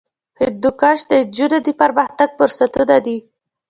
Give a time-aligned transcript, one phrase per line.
[0.41, 3.17] هندوکش د نجونو د پرمختګ فرصتونه دي.